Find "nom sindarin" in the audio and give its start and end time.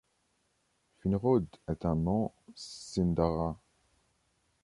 1.93-3.55